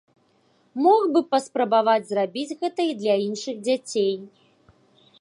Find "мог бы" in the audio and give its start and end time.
0.85-1.21